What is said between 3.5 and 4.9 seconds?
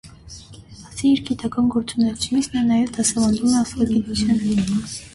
է աստղագիտություն։